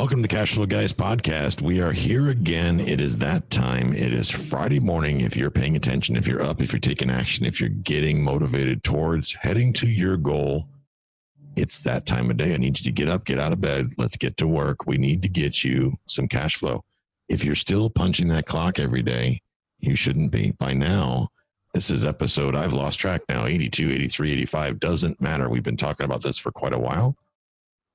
[0.00, 1.60] Welcome to the Cash Flow Guys podcast.
[1.60, 2.80] We are here again.
[2.80, 3.92] It is that time.
[3.92, 5.20] It is Friday morning.
[5.20, 8.82] If you're paying attention, if you're up, if you're taking action, if you're getting motivated
[8.82, 10.66] towards heading to your goal,
[11.54, 12.54] it's that time of day.
[12.54, 13.90] I need you to get up, get out of bed.
[13.98, 14.86] Let's get to work.
[14.86, 16.82] We need to get you some cash flow.
[17.28, 19.42] If you're still punching that clock every day,
[19.80, 20.52] you shouldn't be.
[20.52, 21.28] By now,
[21.74, 24.80] this is episode, I've lost track now 82, 83, 85.
[24.80, 25.50] Doesn't matter.
[25.50, 27.18] We've been talking about this for quite a while.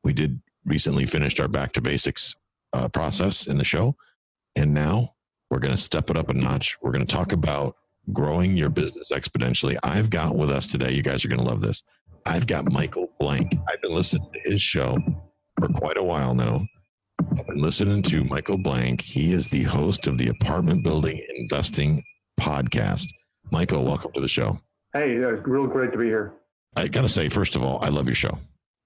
[0.04, 2.36] We did recently finished our back to basics
[2.74, 3.96] uh, process in the show.
[4.56, 5.10] And now
[5.50, 6.78] we're going to step it up a notch.
[6.82, 7.76] We're going to talk about
[8.14, 9.78] growing your business exponentially.
[9.84, 11.84] I've got with us today, you guys are going to love this.
[12.26, 13.56] I've got Michael Blank.
[13.68, 14.98] I've been listening to his show
[15.60, 16.66] for quite a while now.
[17.38, 19.02] I've been listening to Michael Blank.
[19.02, 22.04] He is the host of the Apartment Building Investing
[22.40, 23.08] Podcast.
[23.52, 24.60] Michael, welcome to the show.
[24.94, 26.34] Hey, uh, real great to be here.
[26.76, 28.38] I got to say, first of all, I love your show.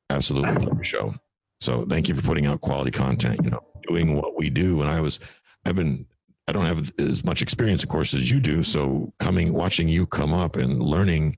[0.09, 1.15] Absolutely love your show.
[1.61, 4.81] So thank you for putting out quality content, you know, doing what we do.
[4.81, 5.19] And I was,
[5.65, 6.05] I've been,
[6.47, 8.63] I don't have as much experience, of course, as you do.
[8.63, 11.37] So coming, watching you come up and learning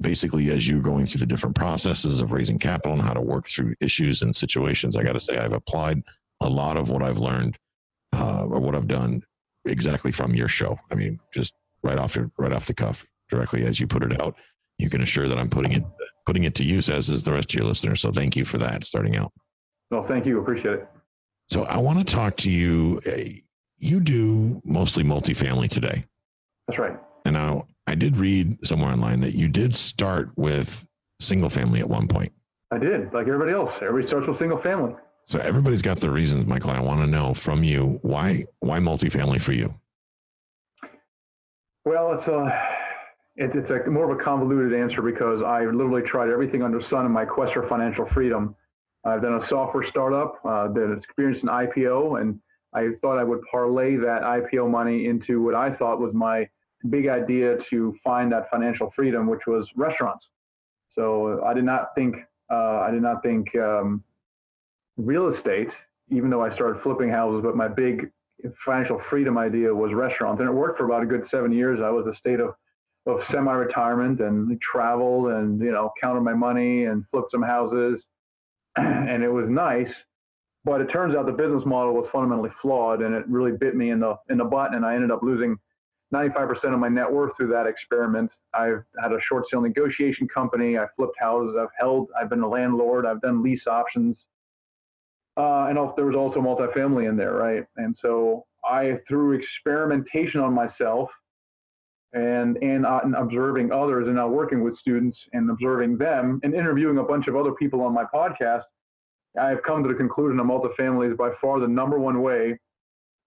[0.00, 3.48] basically as you're going through the different processes of raising capital and how to work
[3.48, 6.02] through issues and situations, I got to say, I've applied
[6.40, 7.58] a lot of what I've learned
[8.14, 9.22] uh, or what I've done
[9.64, 10.78] exactly from your show.
[10.90, 14.36] I mean, just right off right off the cuff, directly as you put it out.
[14.78, 15.84] You can assure that I'm putting it
[16.26, 18.00] putting it to use as is the rest of your listeners.
[18.00, 19.32] So thank you for that starting out.
[19.90, 20.40] Well, thank you.
[20.40, 20.88] Appreciate it.
[21.48, 23.00] So I want to talk to you.
[23.06, 23.40] Eh,
[23.78, 26.04] you do mostly multifamily today.
[26.66, 26.98] That's right.
[27.24, 30.86] And now I did read somewhere online that you did start with
[31.20, 32.32] single family at one point.
[32.70, 33.70] I did, like everybody else.
[33.80, 34.94] Everybody starts with single family.
[35.24, 36.70] So everybody's got their reasons, Michael.
[36.70, 39.74] I want to know from you why why multifamily for you.
[41.84, 42.68] Well, it's a
[43.36, 47.06] it, it's a more of a convoluted answer because I literally tried everything under sun
[47.06, 48.54] in my quest for financial freedom
[49.08, 52.38] I've done a software startup uh, that experienced an IPO, and
[52.74, 56.48] I thought I would parlay that IPO money into what I thought was my
[56.90, 60.24] big idea to find that financial freedom, which was restaurants.
[60.94, 62.16] So I did not think
[62.50, 64.02] uh, I did not think um,
[64.96, 65.68] real estate,
[66.10, 68.10] even though I started flipping houses, but my big
[68.64, 71.80] financial freedom idea was restaurants, and it worked for about a good seven years.
[71.82, 72.54] I was a state of
[73.06, 78.02] of semi-retirement and traveled and you know counted my money and flipped some houses
[79.08, 79.92] and it was nice.
[80.64, 83.90] But it turns out the business model was fundamentally flawed, and it really bit me
[83.90, 84.74] in the in the butt.
[84.74, 85.56] And I ended up losing
[86.12, 88.30] 95% of my net worth through that experiment.
[88.54, 90.78] I've had a short sale negotiation company.
[90.78, 91.56] I flipped houses.
[91.58, 92.08] I've held.
[92.20, 93.06] I've been a landlord.
[93.06, 94.16] I've done lease options.
[95.36, 97.64] Uh, and also, there was also multifamily in there, right?
[97.76, 101.10] And so I, through experimentation on myself,
[102.12, 106.54] and and, uh, and observing others and now working with students and observing them and
[106.54, 108.62] interviewing a bunch of other people on my podcast,
[109.38, 112.58] I have come to the conclusion that multifamily is by far the number one way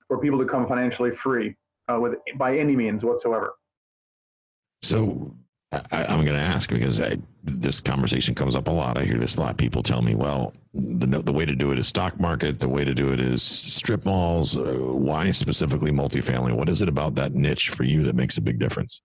[0.08, 1.56] for people to come financially free
[1.88, 3.54] uh, with by any means whatsoever.
[4.82, 5.36] So
[5.72, 8.98] I, am going to ask because I, this conversation comes up a lot.
[8.98, 9.58] I hear this a lot.
[9.58, 12.60] People tell me, well, the, the way to do it is stock market.
[12.60, 14.58] The way to do it is strip malls.
[14.58, 16.54] Uh, why specifically multifamily?
[16.54, 19.02] What is it about that niche for you that makes a big difference?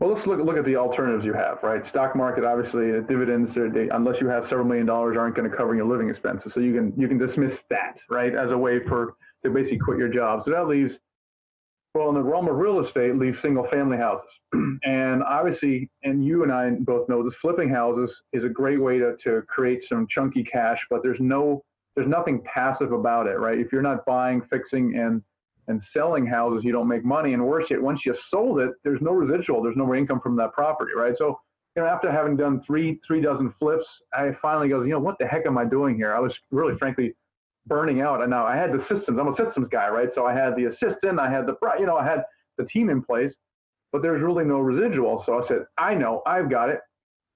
[0.00, 1.82] Well, let's look, look at the alternatives you have, right?
[1.90, 5.74] Stock market, obviously, dividends, they, unless you have several million dollars, aren't going to cover
[5.74, 6.52] your living expenses.
[6.54, 9.14] So you can you can dismiss that, right, as a way for
[9.44, 10.42] to basically quit your job.
[10.44, 10.92] So that leaves
[11.98, 14.28] well, in the realm of real estate, leave single family houses.
[14.84, 18.98] and obviously, and you and I both know this flipping houses is a great way
[18.98, 21.64] to, to create some chunky cash, but there's no
[21.96, 23.58] there's nothing passive about it, right?
[23.58, 25.20] If you're not buying, fixing and
[25.66, 27.34] and selling houses, you don't make money.
[27.34, 30.36] And worse yet, once you sold it, there's no residual, there's no more income from
[30.36, 31.14] that property, right?
[31.18, 31.40] So,
[31.76, 33.84] you know, after having done three three dozen flips,
[34.14, 36.14] I finally goes, you know, what the heck am I doing here?
[36.14, 37.14] I was really frankly
[37.68, 38.22] burning out.
[38.22, 39.18] And now I had the systems.
[39.20, 40.08] I'm a systems guy, right?
[40.14, 42.24] So I had the assistant, I had the, you know, I had
[42.56, 43.32] the team in place,
[43.92, 45.22] but there's really no residual.
[45.26, 46.80] So I said, I know, I've got it.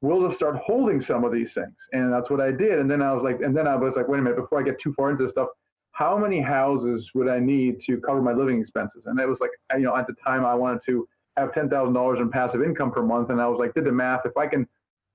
[0.00, 1.74] We'll just start holding some of these things.
[1.92, 2.80] And that's what I did.
[2.80, 4.64] And then I was like, and then I was like, wait a minute, before I
[4.64, 5.48] get too far into this stuff,
[5.92, 9.04] how many houses would I need to cover my living expenses?
[9.06, 11.06] And it was like, you know, at the time I wanted to
[11.36, 13.30] have $10,000 in passive income per month.
[13.30, 14.22] And I was like, did the math.
[14.24, 14.66] If I can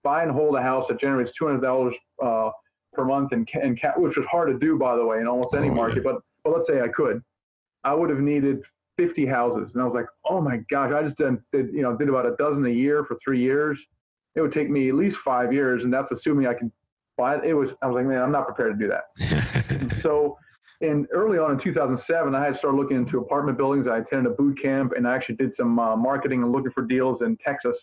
[0.03, 1.91] buy and hold a house that generates $200
[2.23, 2.51] uh,
[2.97, 5.69] per month and, and which was hard to do, by the way, in almost any
[5.69, 7.23] oh, market, but, but let's say I could,
[7.83, 8.61] I would have needed
[8.97, 9.69] 50 houses.
[9.73, 12.25] And I was like, oh my gosh, I just did, did, you know, did about
[12.25, 13.77] a dozen a year for three years.
[14.35, 15.83] It would take me at least five years.
[15.83, 16.71] And that's assuming I can
[17.17, 17.45] buy it.
[17.45, 19.99] It was, I was like, man, I'm not prepared to do that.
[20.01, 20.37] so
[20.81, 23.87] in early on in 2007, I had started looking into apartment buildings.
[23.87, 26.83] I attended a boot camp and I actually did some uh, marketing and looking for
[26.83, 27.75] deals in Texas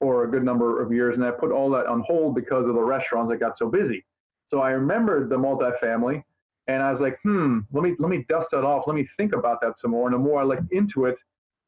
[0.00, 1.14] for a good number of years.
[1.14, 4.04] And I put all that on hold because of the restaurants that got so busy.
[4.52, 6.22] So I remembered the multifamily
[6.68, 8.84] and I was like, hmm, let me let me dust that off.
[8.86, 10.06] Let me think about that some more.
[10.06, 11.16] And the more I looked into it,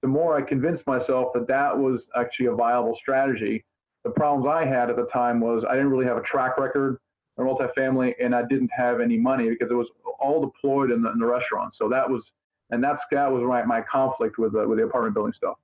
[0.02, 3.64] the more I convinced myself that that was actually a viable strategy.
[4.04, 6.98] The problems I had at the time was I didn't really have a track record
[7.38, 9.88] in multifamily, and I didn't have any money because it was
[10.20, 11.74] all deployed in the, in the restaurant.
[11.76, 12.22] So that was,
[12.68, 15.56] and that's that was my, my conflict with the, with the apartment building stuff.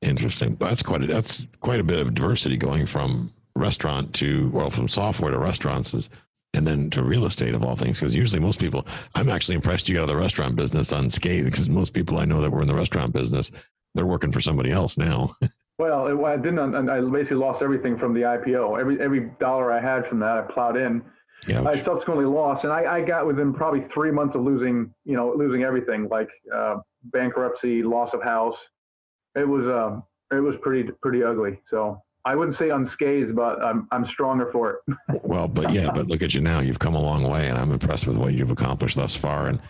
[0.00, 0.56] Interesting.
[0.56, 4.88] That's quite a, that's quite a bit of diversity going from restaurant to well from
[4.88, 6.10] software to restaurants is
[6.54, 9.88] and then to real estate of all things because usually most people i'm actually impressed
[9.88, 12.62] you got out of the restaurant business unscathed because most people i know that were
[12.62, 13.50] in the restaurant business
[13.94, 15.34] they're working for somebody else now.
[15.76, 19.80] Well it, i didn't i basically lost everything from the ipo every every dollar i
[19.80, 21.02] had from that i plowed in.
[21.52, 21.66] Ouch.
[21.66, 25.34] i subsequently lost and I, I got within probably three months of losing you know
[25.36, 26.76] losing everything like uh,
[27.06, 28.54] bankruptcy loss of house.
[29.34, 33.86] It was um it was pretty pretty ugly so I wouldn't say unscathed, but I'm
[33.90, 34.96] I'm stronger for it.
[35.22, 36.60] well, but yeah, but look at you now.
[36.60, 39.48] You've come a long way, and I'm impressed with what you've accomplished thus far.
[39.48, 39.60] And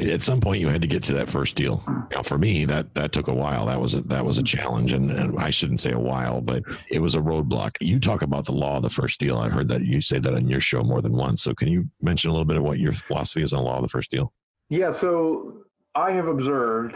[0.00, 1.82] at some point, you had to get to that first deal.
[2.10, 3.66] Now, for me, that that took a while.
[3.66, 6.62] That was a, that was a challenge, and, and I shouldn't say a while, but
[6.90, 7.70] it was a roadblock.
[7.80, 9.38] You talk about the law of the first deal.
[9.38, 11.42] I've heard that you say that on your show more than once.
[11.42, 13.76] So, can you mention a little bit of what your philosophy is on the law
[13.76, 14.32] of the first deal?
[14.68, 14.92] Yeah.
[15.00, 15.64] So,
[15.94, 16.94] I have observed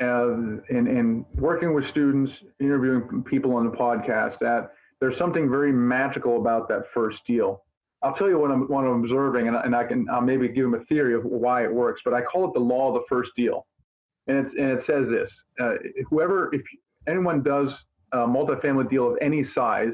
[0.00, 2.30] and in, in working with students,
[2.60, 7.64] interviewing people on the podcast, that there's something very magical about that first deal.
[8.02, 10.70] I'll tell you what I'm, what I'm observing, and, and I can I'll maybe give
[10.70, 13.04] them a theory of why it works, but I call it the law of the
[13.08, 13.66] first deal.
[14.28, 15.30] And, it's, and it says this
[15.60, 15.74] uh,
[16.08, 16.62] whoever, if
[17.08, 17.68] anyone does
[18.12, 19.92] a multifamily deal of any size,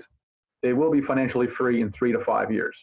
[0.62, 2.74] they will be financially free in three to five years.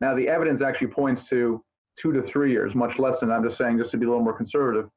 [0.00, 1.62] Now, the evidence actually points to
[2.00, 4.22] two to three years, much less than I'm just saying, just to be a little
[4.22, 4.88] more conservative.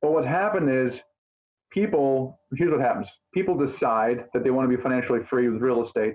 [0.00, 0.98] But what happened is
[1.70, 5.86] people, here's what happens people decide that they want to be financially free with real
[5.86, 6.14] estate.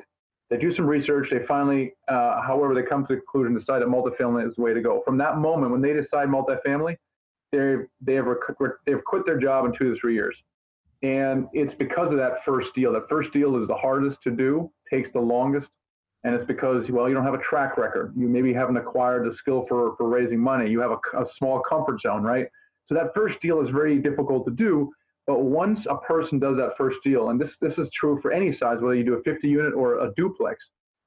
[0.49, 1.29] They do some research.
[1.31, 4.73] They finally, uh, however, they come to the conclusion, decide that multifamily is the way
[4.73, 5.01] to go.
[5.05, 6.97] From that moment, when they decide multifamily,
[7.51, 8.25] they they have
[8.85, 10.35] they've quit their job in two to three years,
[11.01, 12.93] and it's because of that first deal.
[12.93, 15.67] That first deal is the hardest to do, takes the longest,
[16.23, 18.13] and it's because well, you don't have a track record.
[18.15, 20.69] You maybe haven't acquired the skill for for raising money.
[20.69, 22.47] You have a, a small comfort zone, right?
[22.87, 24.91] So that first deal is very difficult to do
[25.27, 28.55] but once a person does that first deal, and this, this is true for any
[28.59, 30.63] size, whether you do a 50 unit or a duplex.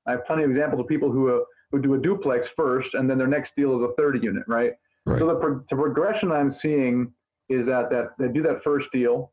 [0.06, 3.08] I have plenty of examples of people who, uh, who do a duplex first and
[3.08, 4.72] then their next deal is a 30 unit, right?
[5.06, 5.18] right.
[5.18, 7.12] So the, pro- the progression I'm seeing
[7.48, 9.32] is that, that they do that first deal,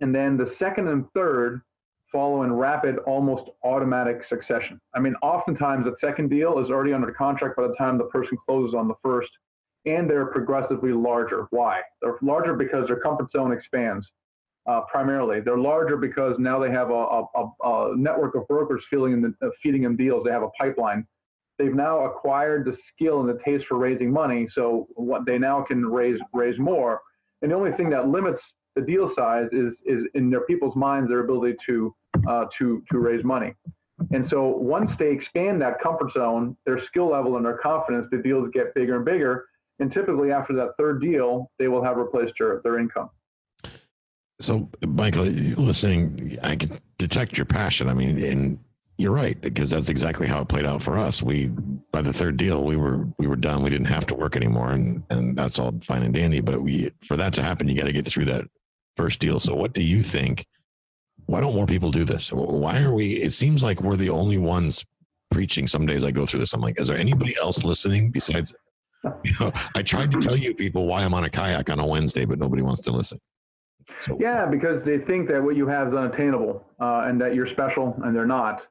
[0.00, 1.62] and then the second and third
[2.10, 4.80] follow in rapid, almost automatic succession.
[4.94, 8.38] I mean, oftentimes the second deal is already under contract by the time the person
[8.46, 9.28] closes on the first
[9.86, 11.46] and they're progressively larger.
[11.50, 11.80] Why?
[12.02, 14.06] They're larger because their comfort zone expands.
[14.68, 19.22] Uh, primarily, they're larger because now they have a, a, a network of brokers feeding
[19.22, 20.24] them, uh, feeding them deals.
[20.24, 21.06] They have a pipeline.
[21.58, 25.62] They've now acquired the skill and the taste for raising money, so what they now
[25.62, 27.00] can raise raise more.
[27.40, 28.40] And the only thing that limits
[28.76, 31.94] the deal size is is in their people's minds their ability to
[32.28, 33.54] uh, to to raise money.
[34.12, 38.18] And so once they expand that comfort zone, their skill level and their confidence, the
[38.18, 39.46] deals get bigger and bigger.
[39.80, 43.10] And typically, after that third deal, they will have replaced their, their income.
[44.40, 47.88] So, Michael, listening, I can detect your passion.
[47.88, 48.58] I mean, and
[48.98, 51.22] you're right because that's exactly how it played out for us.
[51.22, 51.46] We
[51.92, 53.62] by the third deal, we were we were done.
[53.62, 56.40] We didn't have to work anymore, and and that's all fine and dandy.
[56.40, 58.44] But we for that to happen, you got to get through that
[58.96, 59.40] first deal.
[59.40, 60.46] So, what do you think?
[61.26, 62.32] Why don't more people do this?
[62.32, 63.14] Why are we?
[63.14, 64.84] It seems like we're the only ones
[65.30, 65.66] preaching.
[65.66, 66.52] Some days I go through this.
[66.52, 68.54] I'm like, is there anybody else listening besides
[69.24, 71.86] you know, I tried to tell you people why I'm on a kayak on a
[71.86, 73.18] Wednesday, but nobody wants to listen.
[73.98, 74.16] So.
[74.20, 77.98] Yeah, because they think that what you have is unattainable uh, and that you're special,
[78.04, 78.62] and they're not.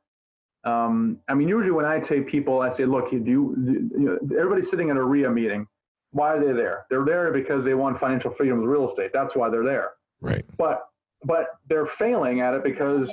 [0.64, 3.56] Um, I mean, usually when I say people, I say, look, you do.
[3.98, 5.68] You know, everybody's sitting in a REIA meeting.
[6.12, 6.86] Why are they there?
[6.90, 9.12] They're there because they want financial freedom with real estate.
[9.14, 9.92] That's why they're there.
[10.22, 10.46] Right.
[10.58, 10.88] But
[11.24, 13.10] but they're failing at it because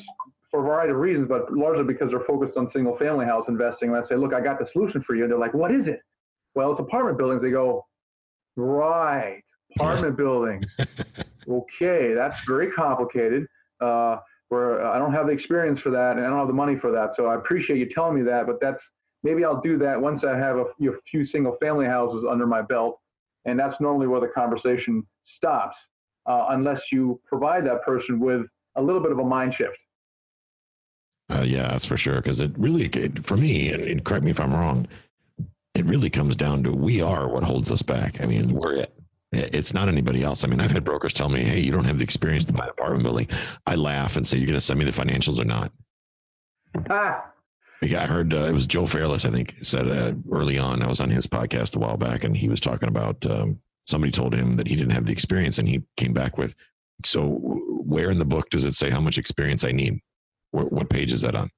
[0.51, 3.89] for a variety of reasons, but largely because they're focused on single family house investing.
[3.89, 5.25] And I say, look, I got the solution for you.
[5.25, 6.01] And they're like, what is it?
[6.55, 7.43] Well, it's apartment buildings.
[7.43, 7.87] They go,
[8.57, 9.43] right,
[9.77, 10.67] apartment buildings.
[11.49, 13.47] Okay, that's very complicated.
[13.81, 14.17] Uh,
[14.49, 16.91] where I don't have the experience for that, and I don't have the money for
[16.93, 17.11] that.
[17.17, 18.81] So I appreciate you telling me that, but that's
[19.23, 22.47] maybe I'll do that once I have a few, a few single family houses under
[22.47, 23.01] my belt,
[23.47, 25.05] and that's normally where the conversation
[25.37, 25.77] stops,
[26.27, 28.43] uh, unless you provide that person with
[28.77, 29.77] a little bit of a mind shift.
[31.31, 32.17] Uh, yeah, that's for sure.
[32.17, 34.87] Because it really, it, for me, and, and correct me if I'm wrong,
[35.75, 38.23] it really comes down to we are what holds us back.
[38.23, 38.95] I mean, we're it.
[39.33, 40.45] It's not anybody else.
[40.45, 42.65] I mean, I've had brokers tell me, "Hey, you don't have the experience to buy
[42.65, 43.29] an apartment building."
[43.67, 45.73] I laugh and say, "You're going to send me the financials or not?"
[46.89, 47.25] Ah,
[47.83, 50.83] I heard uh, it was Joe Fairless, I think, said uh, early on.
[50.83, 54.13] I was on his podcast a while back, and he was talking about um, somebody
[54.13, 56.55] told him that he didn't have the experience, and he came back with,
[57.05, 57.27] "So,
[57.85, 60.01] where in the book does it say how much experience I need?
[60.53, 61.51] Where, what page is that on?"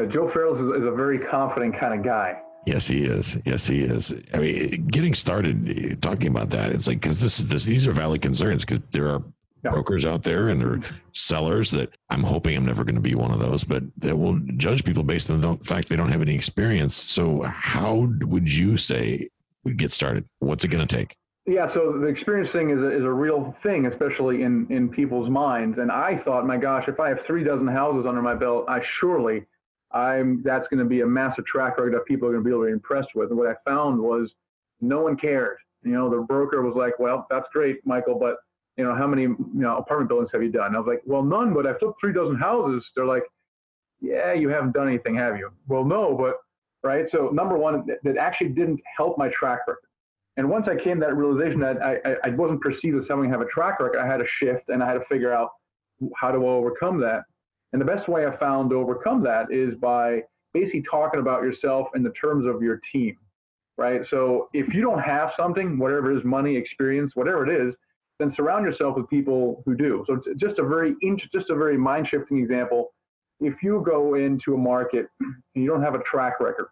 [0.00, 2.40] uh, Joe Fairless is, is a very confident kind of guy.
[2.66, 3.36] Yes, he is.
[3.44, 4.12] Yes, he is.
[4.32, 7.92] I mean, getting started talking about that, it's like because this is this, these are
[7.92, 9.22] valid concerns because there are
[9.64, 9.72] Yeah.
[9.72, 10.96] brokers out there and there are mm-hmm.
[11.12, 14.38] sellers that I'm hoping I'm never going to be one of those, but that will
[14.56, 16.94] judge people based on the fact they don't have any experience.
[16.94, 19.26] So, how would you say
[19.64, 20.24] we get started?
[20.38, 21.16] What's it going to take?
[21.46, 25.28] Yeah, so the experience thing is a, is a real thing, especially in, in people's
[25.28, 25.78] minds.
[25.78, 28.80] And I thought, my gosh, if I have three dozen houses under my belt, I
[29.00, 29.44] surely
[29.94, 32.54] I'm that's going to be a massive track record that people are going to be
[32.54, 33.30] really impressed with.
[33.30, 34.30] And what I found was
[34.80, 35.58] no one cared.
[35.82, 38.36] You know, the broker was like, "Well, that's great, Michael, but
[38.76, 41.02] you know, how many you know apartment buildings have you done?" And I was like,
[41.04, 43.24] "Well, none, but I've flipped three dozen houses." They're like,
[44.00, 46.36] "Yeah, you haven't done anything, have you?" Well, no, but
[46.82, 47.06] right.
[47.10, 49.78] So number one, that, that actually didn't help my track record.
[50.36, 53.26] And once I came to that realization that I, I, I wasn't perceived as someone
[53.26, 55.50] who have a track record, I had to shift and I had to figure out
[56.16, 57.24] how I overcome that.
[57.72, 61.88] And the best way I've found to overcome that is by basically talking about yourself
[61.94, 63.16] in the terms of your team,
[63.78, 64.02] right?
[64.10, 67.74] So if you don't have something, whatever it is, money, experience, whatever it is,
[68.18, 70.04] then surround yourself with people who do.
[70.06, 70.94] So it's just a very,
[71.32, 72.92] just a very mind shifting example.
[73.40, 76.66] If you go into a market and you don't have a track record,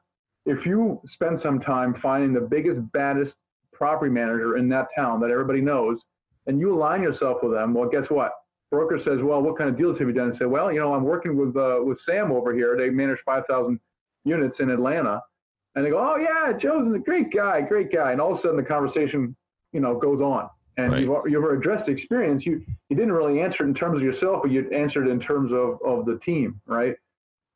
[0.46, 3.32] if you spend some time finding the biggest, baddest
[3.72, 5.98] property manager in that town that everybody knows,
[6.46, 8.32] and you align yourself with them, well, guess what?
[8.70, 10.30] Broker says, well, what kind of deals have you done?
[10.30, 12.76] And say, well, you know, I'm working with uh, with Sam over here.
[12.76, 13.80] They manage 5,000
[14.24, 15.20] units in Atlanta,
[15.74, 18.12] and they go, oh yeah, Joe's a great guy, great guy.
[18.12, 19.34] And all of a sudden, the conversation,
[19.72, 21.02] you know, goes on, and Right.
[21.02, 22.44] you've you've addressed the experience.
[22.46, 25.52] You you didn't really answer it in terms of yourself, but you answered in terms
[25.52, 26.94] of of the team, right?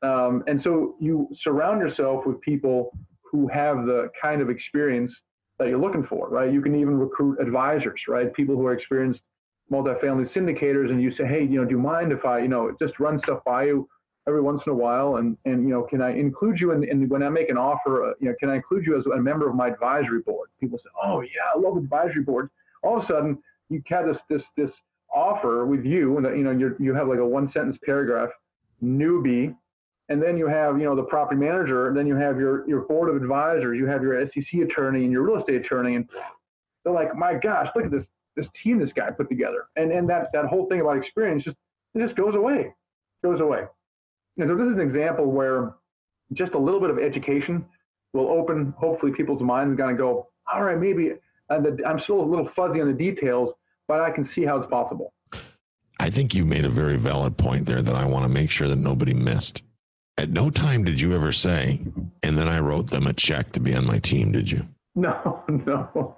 [0.03, 5.13] Um, and so you surround yourself with people who have the kind of experience
[5.59, 6.53] that you're looking for, right?
[6.53, 8.33] You can even recruit advisors, right?
[8.35, 9.21] People who are experienced
[9.73, 12.77] multifamily syndicators, and you say, hey, you know, do you mind if I, you know,
[12.81, 13.89] just run stuff by you
[14.27, 17.09] every once in a while, and and you know, can I include you in, in
[17.09, 19.49] when I make an offer, uh, you know, can I include you as a member
[19.49, 20.51] of my advisory board?
[20.61, 22.51] People say, oh yeah, I love advisory boards.
[22.83, 23.39] All of a sudden,
[23.71, 24.71] you have this this this
[25.15, 28.31] offer with you, and you know, you you have like a one sentence paragraph,
[28.83, 29.55] newbie,
[30.09, 32.83] and then you have you know the property manager, and then you have your your
[32.83, 36.09] board of advisors, you have your SEC attorney and your real estate attorney, and
[36.83, 38.05] they're like, my gosh, look at this
[38.37, 41.57] this team this guy put together, and and that that whole thing about experience just
[41.95, 42.73] it just goes away,
[43.23, 43.63] goes away.
[44.37, 45.75] You know, so this is an example where
[46.33, 47.65] just a little bit of education
[48.13, 51.13] will open hopefully people's minds and kind of go, all right, maybe
[51.51, 53.51] uh, the, I'm still a little fuzzy on the details,
[53.87, 55.13] but I can see how it's possible.
[56.01, 58.69] I think you made a very valid point there that I want to make sure
[58.69, 59.63] that nobody missed.
[60.17, 61.81] At no time did you ever say,
[62.23, 64.67] and then I wrote them a check to be on my team, did you?
[64.97, 66.17] No, no.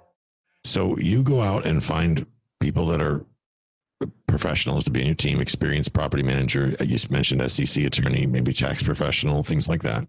[0.67, 2.25] So you go out and find
[2.59, 3.25] people that are
[4.27, 6.73] professionals to be in your team, experienced property manager.
[6.79, 10.07] uh, You mentioned SEC attorney, maybe tax professional, things like that,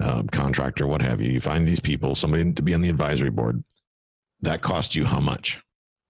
[0.00, 1.32] uh, contractor, what have you.
[1.32, 3.64] You find these people, somebody to be on the advisory board.
[4.40, 5.60] That cost you how much?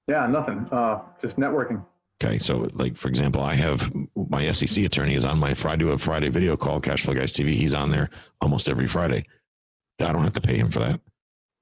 [0.08, 0.66] Yeah, nothing.
[0.70, 1.84] Uh, just networking.
[2.22, 5.92] Okay, so like for example, I have my SEC attorney is on my Friday to
[5.92, 7.50] a Friday video call, Cashflow Guys TV.
[7.50, 9.24] He's on there almost every Friday.
[10.00, 11.00] I don't have to pay him for that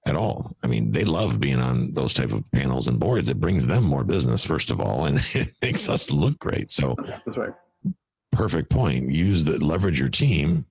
[0.07, 0.55] at all.
[0.63, 3.29] I mean, they love being on those type of panels and boards.
[3.29, 6.71] It brings them more business, first of all, and it makes us look great.
[6.71, 6.95] So
[7.25, 7.53] That's right.
[8.33, 9.11] perfect point.
[9.11, 10.67] Use the leverage your team.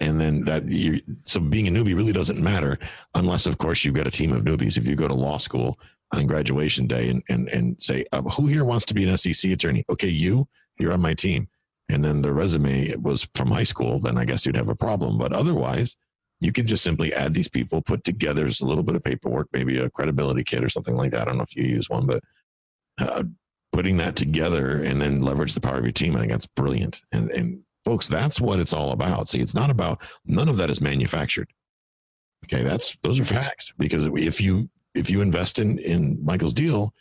[0.00, 2.78] And then that you so being a newbie really doesn't matter
[3.14, 4.76] unless of course you've got a team of newbies.
[4.76, 5.78] If you go to law school
[6.12, 9.52] on graduation day and and and say, uh, who here wants to be an SEC
[9.52, 9.84] attorney?
[9.88, 11.48] Okay, you, you're on my team.
[11.90, 15.18] And then the resume was from high school, then I guess you'd have a problem.
[15.18, 15.96] But otherwise,
[16.44, 19.78] you can just simply add these people, put together a little bit of paperwork, maybe
[19.78, 21.22] a credibility kit or something like that.
[21.22, 22.22] I don't know if you use one, but
[22.98, 23.24] uh,
[23.72, 26.14] putting that together and then leverage the power of your team.
[26.14, 27.00] I think that's brilliant.
[27.12, 29.28] And and folks, that's what it's all about.
[29.28, 31.48] See, it's not about none of that is manufactured.
[32.44, 33.72] Okay, that's those are facts.
[33.78, 36.92] Because if you if you invest in in Michael's deal,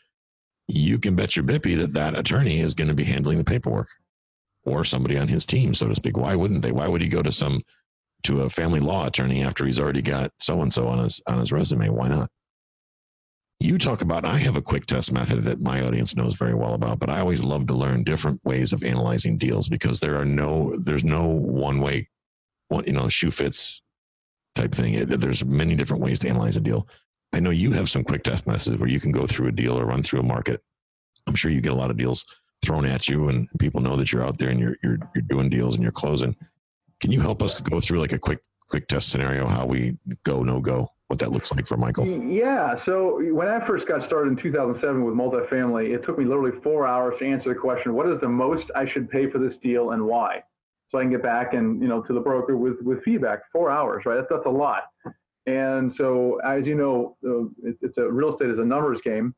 [0.67, 3.89] you can bet your bippy that that attorney is going to be handling the paperwork
[4.65, 6.15] or somebody on his team, so to speak.
[6.15, 6.71] Why wouldn't they?
[6.71, 7.61] Why would he go to some
[8.23, 11.39] to a family law attorney after he's already got so and so on his on
[11.39, 11.89] his resume?
[11.89, 12.29] Why not?
[13.59, 16.73] You talk about I have a quick test method that my audience knows very well
[16.73, 20.25] about, but I always love to learn different ways of analyzing deals because there are
[20.25, 22.09] no there's no one way
[22.67, 23.81] one you know shoe fits
[24.55, 24.95] type thing.
[24.95, 26.87] It, there's many different ways to analyze a deal.
[27.33, 29.79] I know you have some quick test methods where you can go through a deal
[29.79, 30.61] or run through a market.
[31.25, 32.25] I'm sure you get a lot of deals
[32.63, 35.49] thrown at you and people know that you're out there and you're you're you're doing
[35.49, 36.35] deals and you're closing.
[37.03, 40.41] Can you help us go through like a quick quick test scenario how we go
[40.41, 42.07] no go what that looks like for Michael?
[42.07, 42.75] Yeah.
[42.85, 46.87] So when I first got started in 2007 with multifamily, it took me literally four
[46.87, 49.91] hours to answer the question: What is the most I should pay for this deal
[49.91, 50.43] and why?
[50.91, 53.39] So I can get back and you know to the broker with with feedback.
[53.51, 54.15] Four hours, right?
[54.15, 54.83] That's that's a lot.
[55.45, 57.49] And so as you know, uh,
[57.81, 59.35] it's a real estate is a numbers game.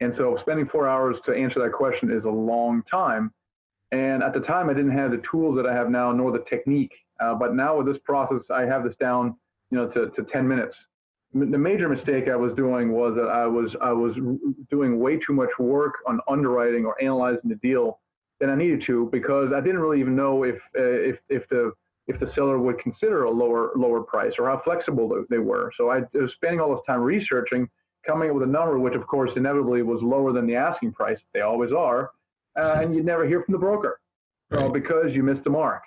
[0.00, 3.34] And so spending four hours to answer that question is a long time.
[3.92, 6.44] And at the time, I didn't have the tools that I have now, nor the
[6.48, 6.92] technique.
[7.22, 9.36] Uh, but now with this process, I have this down,
[9.70, 10.74] you know, to, to 10 minutes.
[11.34, 14.14] The major mistake I was doing was that I was I was
[14.68, 18.00] doing way too much work on underwriting or analyzing the deal
[18.38, 21.72] than I needed to because I didn't really even know if uh, if if the
[22.06, 25.72] if the seller would consider a lower lower price or how flexible they were.
[25.78, 27.66] So I was spending all this time researching
[28.06, 31.18] coming up with a number, which of course inevitably was lower than the asking price.
[31.32, 32.10] They always are,
[32.60, 34.00] uh, and you'd never hear from the broker
[34.50, 34.66] right.
[34.66, 35.82] uh, because you missed the mark.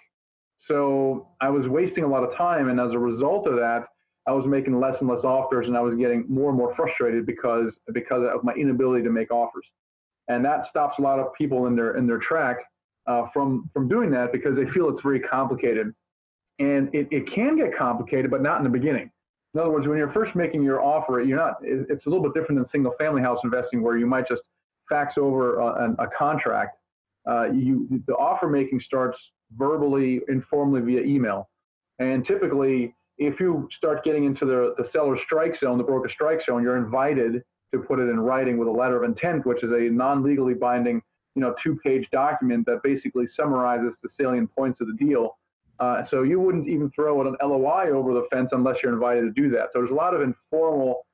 [0.68, 3.86] So I was wasting a lot of time, and as a result of that,
[4.28, 7.26] I was making less and less offers, and I was getting more and more frustrated
[7.26, 9.66] because because of my inability to make offers,
[10.28, 12.58] and that stops a lot of people in their in their track
[13.08, 15.94] uh, from from doing that because they feel it's very complicated,
[16.58, 19.12] and it, it can get complicated, but not in the beginning.
[19.54, 21.58] In other words, when you're first making your offer, you're not.
[21.62, 24.42] It's a little bit different than single family house investing, where you might just
[24.90, 26.78] fax over a, a contract.
[27.30, 29.18] Uh, you the offer making starts
[29.56, 31.50] verbally, informally via email,
[32.00, 36.40] and typically, if you start getting into the the seller strike zone, the broker strike
[36.46, 39.72] zone, you're invited to put it in writing with a letter of intent, which is
[39.72, 41.02] a non-legally binding,
[41.36, 45.36] you know, two-page document that basically summarizes the salient points of the deal
[45.80, 49.32] uh, so you wouldn't even throw an LOI over the fence unless you're invited to
[49.32, 49.70] do that.
[49.74, 51.06] So there's a lot of informal,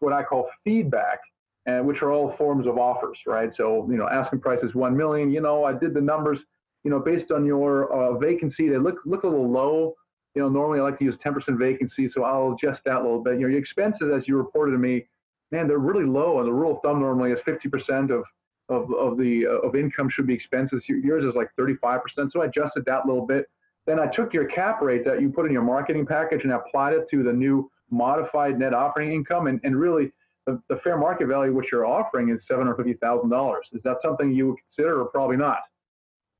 [0.00, 1.20] what I call feedback,
[1.66, 3.50] and which are all forms of offers, right?
[3.56, 5.30] So you know, asking price is one million.
[5.30, 6.38] You know, I did the numbers.
[6.84, 9.94] You know, based on your uh, vacancy, they look look a little low.
[10.34, 13.22] You know, normally I like to use 10% vacancy, so I'll adjust that a little
[13.22, 13.34] bit.
[13.34, 15.08] You know, your expenses, as you reported to me,
[15.50, 16.38] man, they're really low.
[16.38, 18.22] And the rule of thumb normally is 50% of
[18.68, 20.82] of, of the uh, of income should be expenses.
[20.88, 22.00] Yours is like 35%,
[22.32, 23.46] so I adjusted that a little bit
[23.86, 26.92] then I took your cap rate that you put in your marketing package and applied
[26.92, 29.46] it to the new modified net operating income.
[29.46, 30.12] And, and really,
[30.46, 33.56] the, the fair market value which you're offering is $750,000.
[33.72, 35.58] Is that something you would consider or probably not?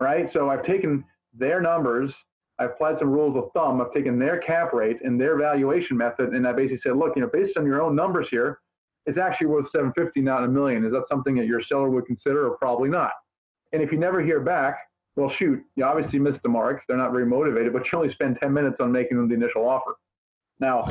[0.00, 0.26] Right?
[0.32, 2.10] So I've taken their numbers,
[2.58, 6.30] I've applied some rules of thumb, I've taken their cap rate and their valuation method,
[6.30, 8.60] and I basically said, look, you know, based on your own numbers here,
[9.06, 10.84] it's actually worth 750, not a million.
[10.84, 13.12] Is that something that your seller would consider or probably not?
[13.72, 14.78] And if you never hear back,
[15.16, 16.82] well, shoot, you obviously missed the mark.
[16.86, 19.66] They're not very motivated, but you only spend 10 minutes on making them the initial
[19.66, 19.92] offer.
[20.60, 20.86] Now,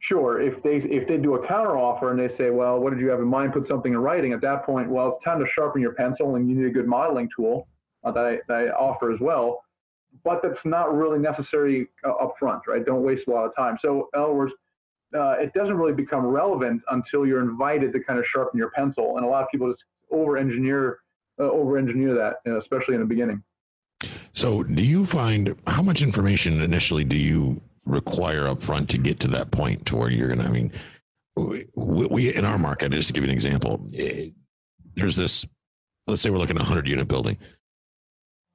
[0.00, 3.00] sure, if they if they do a counter offer and they say, well, what did
[3.00, 3.52] you have in mind?
[3.52, 4.32] Put something in writing.
[4.32, 6.86] At that point, well, it's time to sharpen your pencil, and you need a good
[6.86, 7.68] modeling tool
[8.04, 9.64] uh, that, I, that I offer as well.
[10.24, 12.84] But that's not really necessary uh, up front, right?
[12.84, 13.78] Don't waste a lot of time.
[13.80, 14.52] So, in other words,
[15.14, 19.16] uh, it doesn't really become relevant until you're invited to kind of sharpen your pencil.
[19.16, 20.98] And a lot of people just over engineer
[21.40, 23.42] uh, over engineer that, you know, especially in the beginning.
[24.32, 29.20] So, do you find how much information initially do you require up front to get
[29.20, 30.44] to that point to where you're going to?
[30.44, 30.72] I mean,
[31.36, 34.30] we, we, in our market, just to give you an example, it, eh,
[34.94, 35.46] there's this.
[36.06, 37.38] Let's say we're looking at a hundred unit building.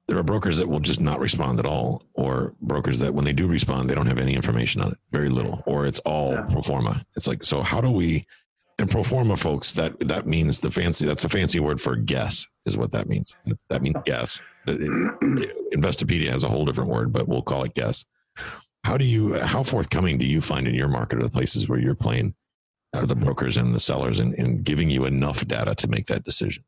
[0.08, 3.32] There are brokers that will just not respond at all, or brokers that when they
[3.32, 6.42] do respond, they don't have any information on it, very little, or it's all yeah.
[6.42, 7.02] pro forma.
[7.16, 8.26] It's like, so how do we?
[8.78, 11.06] And pro forma, folks, that that means the fancy.
[11.06, 13.34] That's a fancy word for guess, is what that means.
[13.68, 14.40] That means guess.
[14.66, 18.04] Investopedia has a whole different word, but we'll call it guess.
[18.84, 21.78] How do you, how forthcoming do you find in your market or the places where
[21.78, 22.34] you're playing
[22.94, 26.24] are the brokers and the sellers and, and giving you enough data to make that
[26.24, 26.62] decision?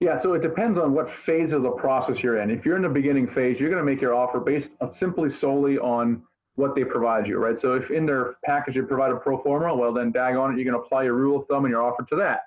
[0.00, 2.50] Yeah, so it depends on what phase of the process you're in.
[2.50, 5.30] If you're in the beginning phase, you're going to make your offer based uh, simply
[5.40, 6.22] solely on
[6.56, 7.56] what they provide you, right?
[7.62, 10.58] So if in their package they provide a pro forma, well then dag on it,
[10.58, 12.40] you can apply your rule of thumb and your offer to that.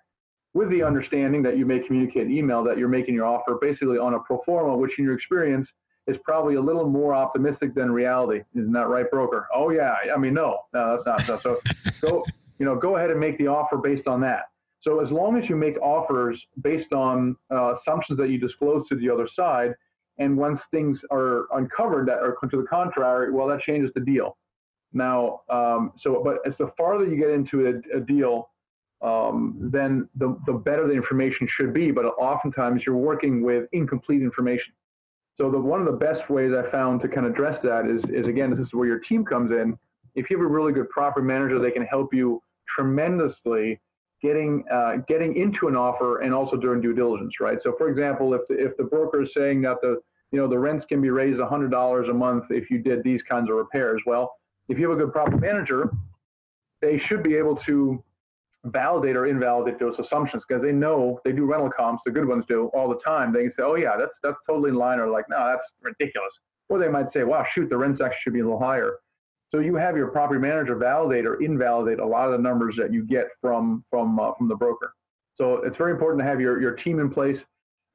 [0.54, 3.98] with the understanding that you may communicate an email that you're making your offer basically
[3.98, 5.68] on a pro forma, which in your experience
[6.08, 8.42] is probably a little more optimistic than reality.
[8.56, 9.48] Isn't that right, broker?
[9.54, 9.94] Oh yeah.
[10.14, 11.42] I mean, no, no, that's not.
[11.42, 11.60] So, so
[12.02, 12.26] go,
[12.58, 14.50] you know, go ahead and make the offer based on that.
[14.82, 18.96] So as long as you make offers based on uh, assumptions that you disclose to
[18.96, 19.74] the other side,
[20.18, 24.38] and once things are uncovered that are to the contrary, well, that changes the deal.
[24.92, 28.50] Now, um, so but as the farther you get into a, a deal,
[29.02, 31.92] um, then the, the better the information should be.
[31.92, 34.74] But oftentimes you're working with incomplete information.
[35.36, 38.04] So the one of the best ways I found to kind of address that is,
[38.12, 39.78] is again, this is where your team comes in.
[40.16, 42.42] If you have a really good property manager, they can help you
[42.76, 43.80] tremendously
[44.22, 47.58] getting uh, getting into an offer and also during due diligence, right?
[47.64, 50.02] So, for example, if the, if the broker is saying that the
[50.32, 53.50] you know the rents can be raised $100 a month if you did these kinds
[53.50, 54.34] of repairs, well,
[54.68, 55.92] if you have a good property manager,
[56.82, 58.04] they should be able to
[58.66, 62.44] validate or invalidate those assumptions because they know they do rental comps, the good ones
[62.48, 63.34] do all the time.
[63.34, 66.32] They can say, oh yeah, that's that's totally in line, or like, no, that's ridiculous.
[66.68, 68.98] Or they might say, wow, shoot, the rents actually should be a little higher.
[69.52, 72.94] So you have your property manager validate or invalidate a lot of the numbers that
[72.94, 74.94] you get from from uh, from the broker.
[75.36, 77.38] So it's very important to have your your team in place.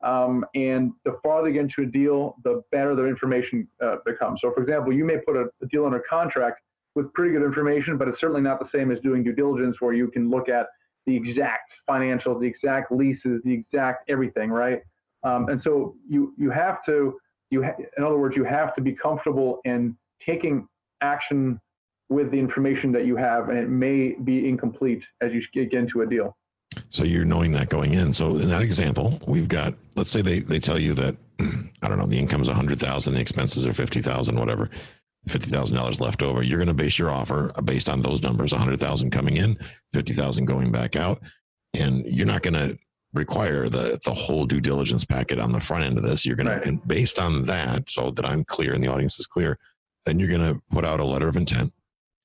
[0.02, 4.40] Um, and the farther you get into a deal, the better the information uh, becomes.
[4.42, 6.60] So, for example, you may put a, a deal under contract
[6.94, 9.94] with pretty good information, but it's certainly not the same as doing due diligence where
[9.94, 10.66] you can look at
[11.06, 14.82] the exact financials, the exact leases, the exact everything, right?
[15.22, 17.18] Um, and so you you have to
[17.50, 20.68] you ha- in other words you have to be comfortable in taking
[21.04, 21.60] action
[22.08, 26.02] with the information that you have, and it may be incomplete as you get into
[26.02, 26.36] a deal.
[26.90, 28.12] So you're knowing that going in.
[28.12, 31.16] So in that example, we've got let's say they they tell you that
[31.82, 34.70] I don't know the income is a hundred thousand, the expenses are fifty thousand, whatever
[35.28, 36.42] fifty thousand dollars left over.
[36.42, 39.58] You're going to base your offer based on those numbers: a hundred thousand coming in,
[39.92, 41.20] fifty thousand going back out,
[41.74, 42.78] and you're not going to
[43.12, 46.26] require the the whole due diligence packet on the front end of this.
[46.26, 46.62] You're going right.
[46.62, 49.58] to, and based on that, so that I'm clear and the audience is clear,
[50.04, 51.72] then you're going to put out a letter of intent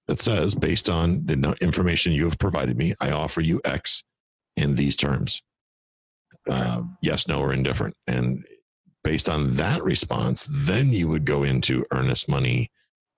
[0.08, 4.04] that says, based on the information you have provided me, I offer you X
[4.58, 5.42] in these terms.
[6.50, 7.96] Uh, yes, no, or indifferent.
[8.08, 8.44] And
[9.04, 12.72] based on that response, then you would go into earnest money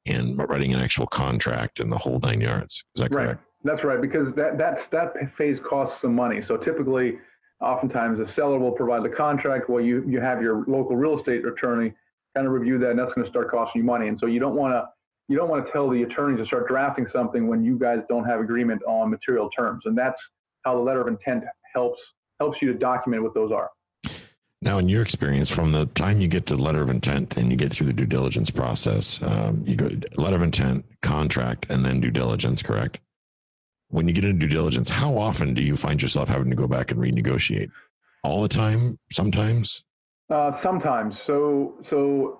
[0.06, 2.84] and writing an actual contract and the whole nine yards.
[2.95, 3.30] Is that correct?
[3.30, 3.38] Right.
[3.63, 6.41] That's right, because that that's that phase costs some money.
[6.47, 7.19] So typically,
[7.62, 9.69] oftentimes the seller will provide the contract.
[9.69, 11.93] Well, you you have your local real estate attorney
[12.35, 14.07] kind of review that, and that's going to start costing you money.
[14.07, 14.85] And so you don't want to
[15.27, 18.25] you don't want to tell the attorneys to start drafting something when you guys don't
[18.25, 19.83] have agreement on material terms.
[19.85, 20.19] And that's
[20.63, 21.99] how the letter of intent helps
[22.39, 23.69] helps you to document what those are.
[24.63, 27.49] Now, in your experience, from the time you get to the letter of intent and
[27.49, 31.83] you get through the due diligence process, um, you go letter of intent, contract, and
[31.83, 32.99] then due diligence, correct?
[33.89, 36.67] When you get into due diligence, how often do you find yourself having to go
[36.67, 37.71] back and renegotiate?
[38.23, 38.99] All the time?
[39.11, 39.83] Sometimes?
[40.31, 41.13] Uh, sometimes.
[41.27, 42.37] So, so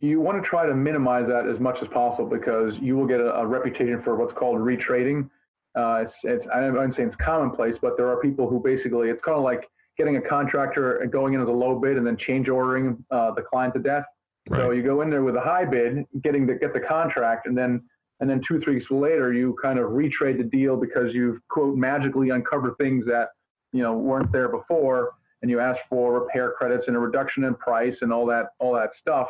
[0.00, 3.20] you, want to try to minimize that as much as possible because you will get
[3.20, 5.30] a, a reputation for what's called retrading.
[5.76, 9.22] Uh, it's, it's, I don't say it's commonplace, but there are people who basically, it's
[9.24, 9.62] kind of like
[9.96, 13.30] getting a contractor and going in as a low bid and then change ordering uh,
[13.32, 14.04] the client to death.
[14.48, 14.58] Right.
[14.58, 17.56] So you go in there with a high bid, getting the get the contract, and
[17.56, 17.80] then
[18.20, 21.76] and then two three weeks later you kind of retrade the deal because you've quote
[21.76, 23.28] magically uncovered things that
[23.72, 25.12] you know weren't there before,
[25.44, 28.72] and you ask for repair credits and a reduction in price and all that all
[28.72, 29.26] that stuff,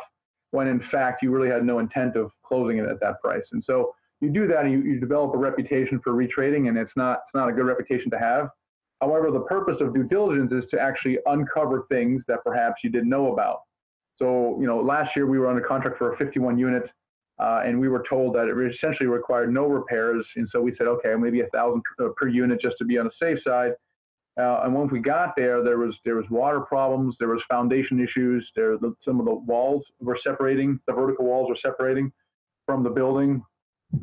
[0.51, 3.43] when in fact you really had no intent of closing it at that price.
[3.51, 6.93] And so you do that and you, you develop a reputation for retrading, and it's
[6.95, 8.47] not it's not a good reputation to have.
[9.01, 13.09] However, the purpose of due diligence is to actually uncover things that perhaps you didn't
[13.09, 13.63] know about.
[14.17, 16.83] So, you know, last year we were under contract for a 51 unit,
[17.37, 20.25] uh, and we were told that it essentially required no repairs.
[20.37, 23.05] And so we said, okay, maybe a thousand per, per unit just to be on
[23.05, 23.71] the safe side.
[24.37, 28.01] Uh, and once we got there, there was there was water problems, there was foundation
[28.01, 28.45] issues.
[28.55, 32.11] There, the, some of the walls were separating, the vertical walls were separating
[32.65, 33.43] from the building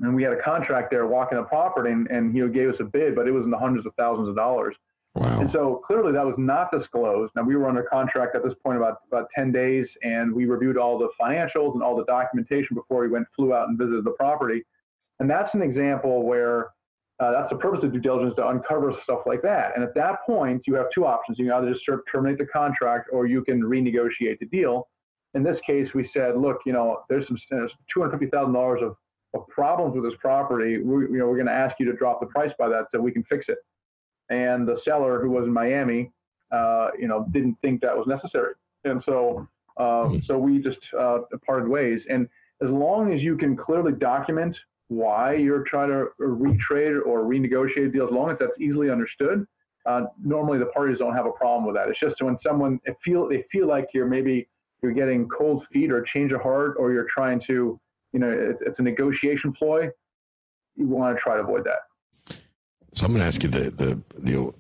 [0.01, 2.85] and we had a contract there walking the property and, and he gave us a
[2.85, 4.75] bid, but it was in the hundreds of thousands of dollars.
[5.15, 5.41] Wow.
[5.41, 7.33] And so clearly that was not disclosed.
[7.37, 10.79] Now we were under contract at this point about, about 10 days and we reviewed
[10.79, 14.13] all the financials and all the documentation before we went, flew out and visited the
[14.13, 14.65] property.
[15.21, 16.71] And that's an example where
[17.23, 19.73] uh, that's the purpose of due diligence to uncover stuff like that.
[19.77, 21.39] And at that point, you have two options.
[21.39, 24.89] You can either just terminate the contract or you can renegotiate the deal.
[25.35, 28.97] In this case, we said, look, you know, there's some there's $250,000 of
[29.35, 32.21] of problems with this property, we, you know, we're going to ask you to drop
[32.21, 33.59] the price by that so we can fix it.
[34.31, 36.11] And the seller, who was in Miami,
[36.51, 38.55] uh, you know, didn't think that was necessary,
[38.85, 40.19] and so uh, hmm.
[40.27, 42.01] so we just uh, parted ways.
[42.11, 42.29] And
[42.63, 44.57] as long as you can clearly document
[44.89, 49.47] why you're trying to retrade or renegotiate a deal, as long as that's easily understood,
[49.87, 51.89] uh, normally the parties don't have a problem with that.
[51.89, 54.49] It's just when someone feel they feel like you're maybe
[54.83, 57.81] you're getting cold feet or change of heart, or you're trying to,
[58.13, 59.89] you know, it's, it's a negotiation ploy.
[60.77, 62.37] You want to try to avoid that.
[62.93, 64.53] So I'm going to ask you the the the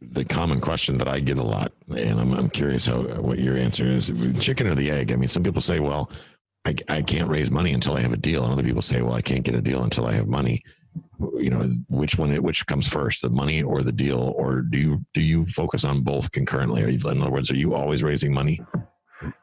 [0.00, 3.56] the common question that I get a lot, and I'm I'm curious how what your
[3.56, 5.12] answer is: chicken or the egg?
[5.12, 6.10] I mean, some people say, well,
[6.64, 9.14] I I can't raise money until I have a deal, and other people say, well,
[9.14, 10.62] I can't get a deal until I have money.
[11.18, 14.34] You know which one which comes first the money or the deal?
[14.36, 16.82] Or do you do you focus on both concurrently?
[16.82, 18.60] Are you, in other words are you always raising money?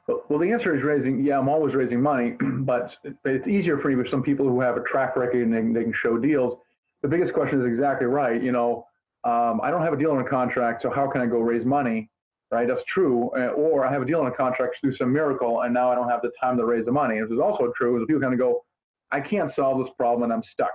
[0.08, 2.92] Well the answer is raising yeah i'm always raising money but,
[3.26, 5.84] it's easier for me with some people who have a track record and they, they
[5.84, 6.60] can show deals.
[7.02, 8.42] The biggest question is exactly right.
[8.42, 8.86] You know
[9.26, 11.66] um, i don't have a deal on a contract so how can i go raise
[11.66, 12.10] money
[12.52, 15.62] right that's true uh, or i have a deal on a contract through some miracle
[15.62, 18.02] and now i don't have the time to raise the money this is also true
[18.02, 18.64] is people kind of go
[19.12, 20.72] i can't solve this problem and i'm stuck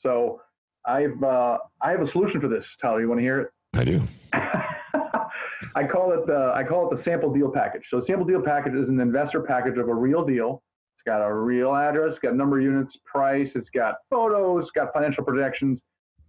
[0.00, 0.40] so
[0.88, 2.64] I've uh, I have a solution for this.
[2.80, 3.50] Tyler, you want to hear it?
[3.74, 4.00] I do.
[4.32, 7.82] I call it the I call it the sample deal package.
[7.90, 10.62] So sample deal package is an investor package of a real deal.
[10.96, 14.72] It's got a real address, it's got number of units, price, it's got photos, it's
[14.72, 15.78] got financial projections.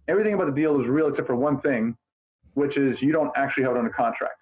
[0.06, 1.96] Everything about the deal is real except for one thing,
[2.54, 4.34] which is you don't actually have it under contract.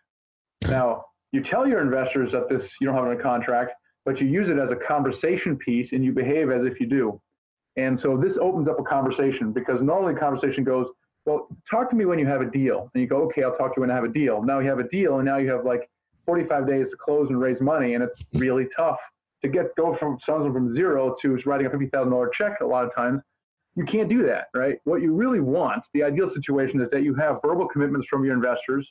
[0.63, 3.73] Now, you tell your investors that this you don't have it under contract,
[4.05, 7.21] but you use it as a conversation piece and you behave as if you do.
[7.77, 10.87] And so this opens up a conversation because normally the conversation goes,
[11.27, 12.91] well, talk to me when you have a deal.
[12.95, 14.43] And you go, okay, I'll talk to you when I have a deal.
[14.43, 15.89] Now you have a deal and now you have like
[16.27, 17.95] 45 days to close and raise money.
[17.95, 18.97] And it's really tough
[19.43, 22.95] to get, go from something from zero to writing a $50,000 check a lot of
[22.95, 23.21] times.
[23.77, 24.79] You can't do that, right?
[24.85, 28.35] What you really want, the ideal situation is that you have verbal commitments from your
[28.35, 28.89] investors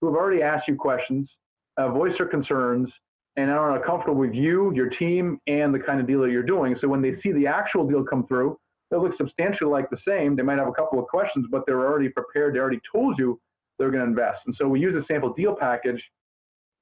[0.00, 1.28] who have already asked you questions,
[1.76, 2.90] uh, voiced their concerns,
[3.36, 6.76] and are comfortable with you, your team, and the kind of deal that you're doing.
[6.80, 8.58] So when they see the actual deal come through,
[8.90, 10.34] they look substantially like the same.
[10.34, 12.54] They might have a couple of questions, but they're already prepared.
[12.54, 13.40] They already told you
[13.78, 14.40] they're going to invest.
[14.46, 16.02] And so we use a sample deal package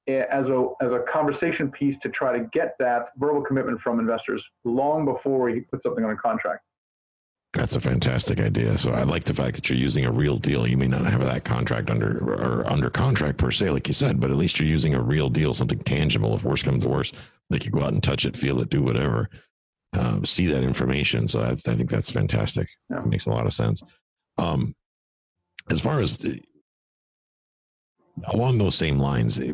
[0.07, 3.99] eh, as a as a conversation piece to try to get that verbal commitment from
[3.99, 6.63] investors long before we put something on a contract.
[7.59, 8.77] That's a fantastic idea.
[8.77, 10.65] So I like the fact that you're using a real deal.
[10.65, 14.19] You may not have that contract under or under contract per se, like you said,
[14.21, 16.33] but at least you're using a real deal, something tangible.
[16.35, 17.11] If worse comes to worse,
[17.49, 19.29] they could go out and touch it, feel it, do whatever,
[19.91, 21.27] um, see that information.
[21.27, 22.69] So I, I think that's fantastic.
[22.89, 22.99] Yeah.
[22.99, 23.83] It makes a lot of sense.
[24.37, 24.73] Um,
[25.69, 26.41] as far as the,
[28.27, 29.53] along those same lines, the,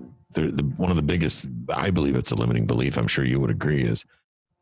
[0.77, 2.97] one of the biggest, I believe it's a limiting belief.
[2.97, 4.05] I'm sure you would agree is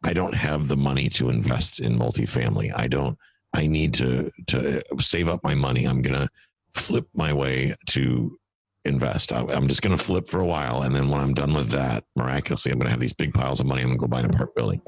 [0.02, 2.72] I don't have the money to invest in multifamily.
[2.74, 3.18] I don't.
[3.54, 5.86] I need to to save up my money.
[5.86, 6.30] I'm gonna
[6.74, 8.38] flip my way to
[8.86, 9.32] invest.
[9.32, 12.04] I, am just gonna flip for a while, and then when I'm done with that,
[12.16, 13.82] miraculously, I'm gonna have these big piles of money.
[13.82, 14.82] I'm gonna go buy an apartment building.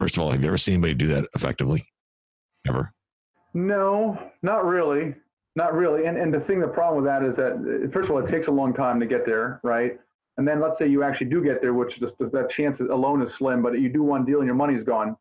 [0.00, 1.86] First of all, have you ever seen anybody do that effectively?
[2.66, 2.92] Ever?
[3.54, 5.14] No, not really.
[5.56, 6.06] Not really.
[6.06, 8.48] And and the thing, the problem with that is that first of all, it takes
[8.48, 9.98] a long time to get there, right?
[10.36, 13.28] And then let's say you actually do get there, which just that chance alone is
[13.38, 15.16] slim, but you do one deal and your money's gone.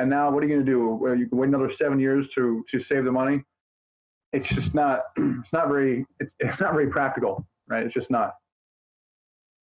[0.00, 0.88] And now what are you going to do?
[0.94, 3.42] Well, you can wait another seven years to to save the money.
[4.32, 5.02] It's just not.
[5.18, 6.06] It's not very.
[6.18, 7.84] It's, it's not very practical, right?
[7.84, 8.34] It's just not.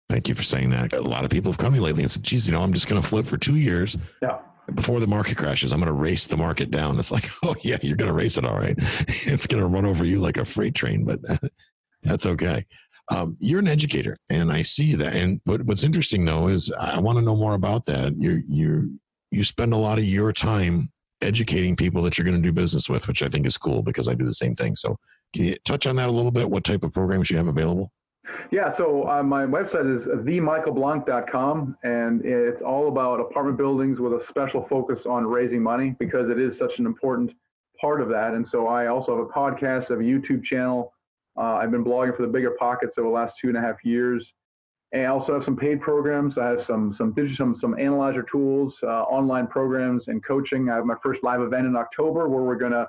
[0.10, 0.94] Thank you for saying that.
[0.94, 2.74] A lot of people have come to me lately and said, "Geez, you know, I'm
[2.74, 4.38] just going to flip for two years." Yeah.
[4.76, 7.00] Before the market crashes, I'm going to race the market down.
[7.00, 8.78] It's like, oh yeah, you're going to race it all right.
[9.26, 11.20] It's going to run over you like a freight train, but
[12.04, 12.66] that's okay.
[13.10, 15.16] Um, you're an educator, and I see that.
[15.16, 18.14] And what, what's interesting though is I want to know more about that.
[18.20, 19.00] You're you
[19.32, 22.90] you spend a lot of your time educating people that you're going to do business
[22.90, 24.76] with, which I think is cool because I do the same thing.
[24.76, 24.98] So,
[25.34, 26.50] can you touch on that a little bit?
[26.50, 27.92] What type of programs you have available?
[28.52, 34.22] Yeah, so uh, my website is themichaelblank.com, and it's all about apartment buildings with a
[34.30, 37.32] special focus on raising money because it is such an important
[37.80, 38.34] part of that.
[38.34, 40.94] And so I also have a podcast, I have a YouTube channel,
[41.38, 43.76] uh, I've been blogging for the Bigger Pockets over the last two and a half
[43.84, 44.26] years.
[44.94, 46.38] And I also have some paid programs.
[46.38, 50.70] I have some some some some analyzer tools, uh, online programs, and coaching.
[50.70, 52.88] I have my first live event in October where we're going to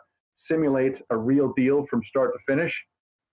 [0.49, 2.73] simulate a real deal from start to finish.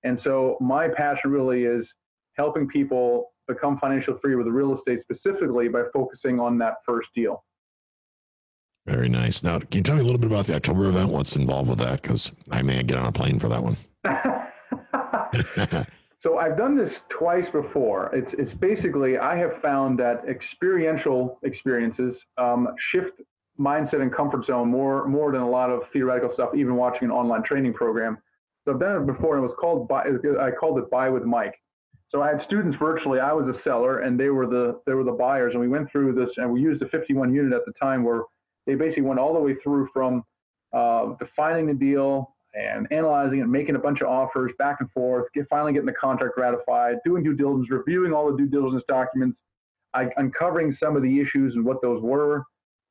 [0.04, 1.86] And so my passion really is
[2.34, 7.44] helping people become financial free with real estate specifically by focusing on that first deal.
[8.88, 9.44] Very nice.
[9.44, 11.10] Now, can you tell me a little bit about the October event?
[11.10, 12.02] What's involved with that?
[12.02, 13.78] Because I may get on a plane for that one.
[16.26, 18.10] so I've done this twice before.
[18.12, 23.22] It's it's basically I have found that experiential experiences um, shift
[23.60, 26.50] mindset and comfort zone more more than a lot of theoretical stuff.
[26.56, 28.18] Even watching an online training program.
[28.66, 30.06] So I've done it before, and it was called buy,
[30.42, 31.54] I called it Buy with Mike.
[32.10, 33.20] So I had students virtually.
[33.20, 35.92] I was a seller, and they were the they were the buyers, and we went
[35.92, 38.24] through this, and we used a 51 unit at the time, where
[38.66, 40.24] they basically went all the way through from
[40.74, 45.26] uh, defining the deal, and analyzing it, making a bunch of offers back and forth,
[45.34, 49.38] get, finally getting the contract ratified, doing due diligence, reviewing all the due diligence documents,
[49.94, 52.44] I, uncovering some of the issues and what those were.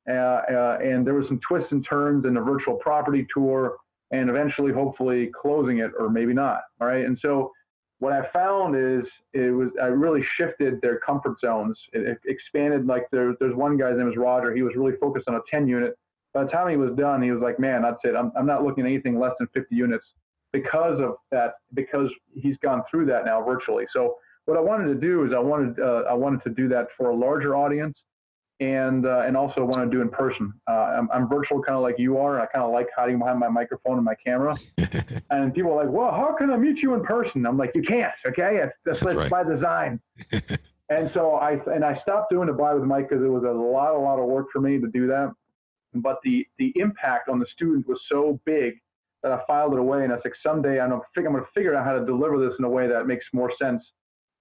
[0.07, 3.77] Uh, uh, and there was some twists and turns in the virtual property tour,
[4.11, 6.61] and eventually, hopefully, closing it, or maybe not.
[6.79, 7.05] All right.
[7.05, 7.51] And so,
[7.99, 11.79] what I found is it was I really shifted their comfort zones.
[11.93, 12.85] It, it expanded.
[12.85, 14.53] Like there, there's one guy's name is Roger.
[14.53, 15.97] He was really focused on a 10 unit
[16.35, 18.13] by the time he was done, he was like, man, that's it.
[18.13, 20.05] I'm, I'm not looking at anything less than 50 units
[20.51, 23.85] because of that, because he's gone through that now virtually.
[23.93, 26.87] So what I wanted to do is I wanted, uh, I wanted to do that
[26.97, 27.97] for a larger audience
[28.59, 30.51] and, uh, and also want to do in person.
[30.69, 32.33] Uh, I'm, I'm virtual kind of like you are.
[32.33, 34.57] And I kind of like hiding behind my microphone and my camera.
[35.29, 37.45] and people are like, well, how can I meet you in person?
[37.45, 38.11] I'm like, you can't.
[38.27, 38.59] Okay.
[38.61, 39.31] That's, that's, that's right.
[39.31, 40.01] by design.
[40.89, 43.51] and so I, and I stopped doing the buy with Mike because it was a
[43.51, 45.31] lot, a lot of work for me to do that
[46.01, 48.75] but the the impact on the student was so big
[49.23, 50.03] that I filed it away.
[50.03, 52.65] And I was like, someday I'm I'm gonna figure out how to deliver this in
[52.65, 53.83] a way that makes more sense.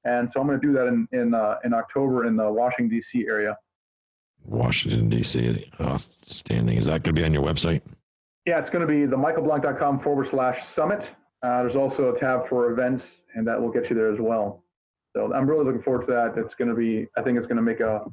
[0.05, 3.27] And so I'm gonna do that in in uh, in October in the Washington D.C.
[3.29, 3.57] area.
[4.45, 5.71] Washington D.C.
[5.81, 6.79] Outstanding.
[6.79, 7.81] Is that going to be on your website?
[8.47, 11.01] Yeah, it's going to be the michaelblank.com forward slash summit.
[11.43, 13.03] Uh, there's also a tab for events,
[13.35, 14.63] and that will get you there as well.
[15.17, 16.35] So I'm really looking forward to that.
[16.37, 18.05] It's going to be, I think it's going to make a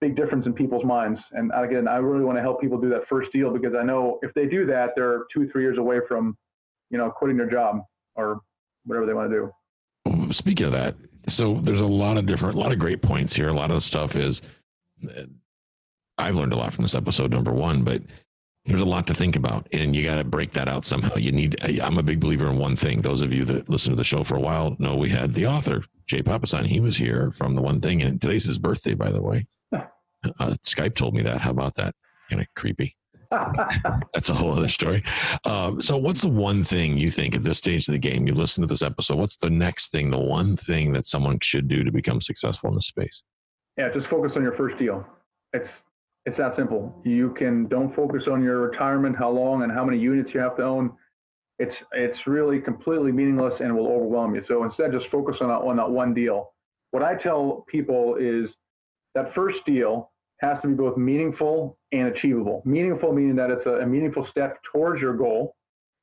[0.00, 1.20] big difference in people's minds.
[1.32, 4.18] And again, I really want to help people do that first deal because I know
[4.22, 6.36] if they do that, they're two, three years away from,
[6.90, 7.82] you know, quitting their job
[8.14, 8.40] or
[8.84, 10.32] whatever they want to do.
[10.32, 10.94] Speaking of that,
[11.26, 13.48] so there's a lot of different, a lot of great points here.
[13.48, 14.42] A lot of the stuff is,
[16.18, 18.02] I've learned a lot from this episode, number one, but
[18.66, 21.16] there's a lot to think about and you got to break that out somehow.
[21.16, 23.02] You need, I'm a big believer in one thing.
[23.02, 25.46] Those of you that listen to the show for a while know we had the
[25.46, 26.66] author, Jay Papasan.
[26.66, 28.02] He was here from the one thing.
[28.02, 29.46] And today's his birthday, by the way.
[30.38, 31.38] Uh, Skype told me that.
[31.38, 31.94] How about that?
[32.30, 32.96] Kind of creepy.
[34.14, 35.02] That's a whole other story.
[35.44, 38.26] Um, so, what's the one thing you think at this stage of the game?
[38.26, 39.18] You listen to this episode.
[39.18, 40.10] What's the next thing?
[40.10, 43.22] The one thing that someone should do to become successful in this space?
[43.76, 45.04] Yeah, just focus on your first deal.
[45.52, 45.68] It's
[46.26, 47.02] it's that simple.
[47.04, 50.56] You can don't focus on your retirement, how long, and how many units you have
[50.56, 50.92] to own.
[51.58, 54.42] It's it's really completely meaningless and will overwhelm you.
[54.48, 56.52] So instead, just focus on that, on that one deal.
[56.92, 58.48] What I tell people is
[59.14, 60.12] that first deal
[60.44, 62.62] has to be both meaningful and achievable.
[62.64, 65.56] Meaningful meaning that it's a, a meaningful step towards your goal,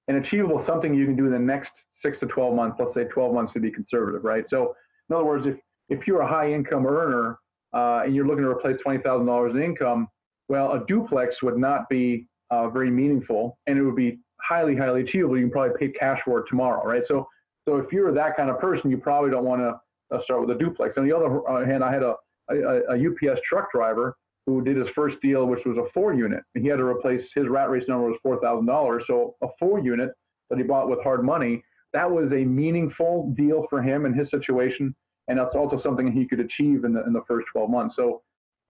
[0.08, 1.72] and achievable something you can do in the next
[2.04, 2.78] six to 12 months.
[2.80, 4.46] Let's say 12 months to be conservative, right?
[4.50, 4.76] So,
[5.10, 5.56] in other words, if
[5.90, 7.38] if you're a high income earner
[7.74, 10.08] uh, and you're looking to replace $20,000 in income,
[10.48, 15.02] well, a duplex would not be uh, very meaningful, and it would be highly, highly
[15.02, 15.38] achievable.
[15.38, 17.04] You can probably pay cash for it tomorrow, right?
[17.08, 17.28] So,
[17.68, 20.56] so if you're that kind of person, you probably don't want to uh, start with
[20.56, 20.98] a duplex.
[20.98, 22.16] On the other uh, hand, I had a,
[22.50, 26.42] a, a UPS truck driver who did his first deal, which was a four unit.
[26.56, 29.04] And he had to replace his rat race number was four thousand dollars.
[29.08, 30.12] So a four unit
[30.50, 34.30] that he bought with hard money, that was a meaningful deal for him in his
[34.30, 34.96] situation,
[35.28, 37.96] and that's also something he could achieve in the in the first 12 months.
[37.96, 38.22] So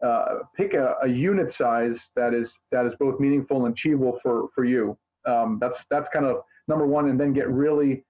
[0.06, 4.50] uh, pick a, a, unit size that is that is both meaningful and achievable for
[4.56, 4.98] for you.
[5.28, 8.04] Um, that's that's kind of number one, and then get really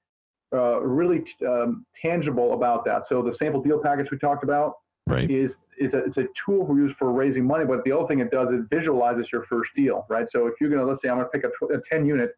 [0.53, 3.03] uh, really um, tangible about that.
[3.09, 4.75] So the sample deal package we talked about
[5.11, 5.29] right.
[5.29, 8.19] is is a, it's a tool we use for raising money, but the other thing
[8.19, 10.27] it does is visualizes your first deal, right?
[10.31, 12.35] So if you're going to, let's say I'm going to pick a, a 10 unit,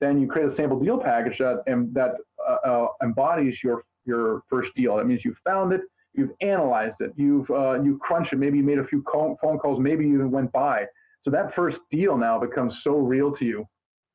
[0.00, 2.12] then you create a sample deal package that and that
[2.48, 4.96] uh, uh, embodies your your first deal.
[4.96, 5.82] That means you found it,
[6.14, 9.78] you've analyzed it, you've uh, you crunched it, maybe you made a few phone calls,
[9.80, 10.84] maybe you even went by.
[11.24, 13.66] So that first deal now becomes so real to you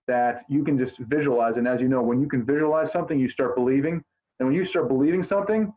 [0.08, 1.54] that you can just visualize.
[1.58, 4.04] And as you know, when you can visualize something, you start believing.
[4.40, 5.72] And when you start believing something,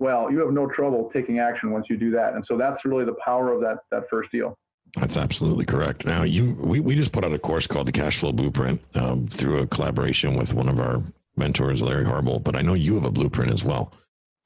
[0.00, 2.34] well, you have no trouble taking action once you do that.
[2.34, 4.58] And so that's really the power of that that first deal.
[4.96, 6.04] That's absolutely correct.
[6.04, 9.28] Now, you we, we just put out a course called the Cash Flow Blueprint um,
[9.28, 11.00] through a collaboration with one of our
[11.36, 12.42] mentors, Larry Harbolt.
[12.42, 13.92] But I know you have a blueprint as well.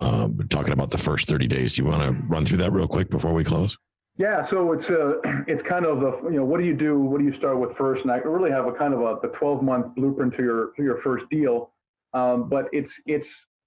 [0.01, 3.09] Um, talking about the first 30 days, you want to run through that real quick
[3.09, 3.79] before we close?
[4.19, 6.99] Yeah, so it's a, uh, it's kind of the you know what do you do?
[6.99, 8.03] What do you start with first?
[8.03, 10.83] And I really have a kind of a the 12 month blueprint to your to
[10.83, 11.70] your first deal.
[12.12, 13.26] Um, but it's it's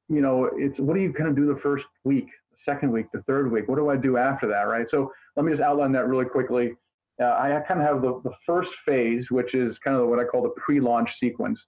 [0.10, 2.28] you know, it's what do you kind of do the first week,
[2.66, 3.68] second week, the third week?
[3.68, 4.88] What do I do after that, right?
[4.90, 6.74] So let me just outline that really quickly.
[7.22, 10.24] Uh, I kind of have the, the first phase, which is kind of what I
[10.24, 11.60] call the pre-launch sequence.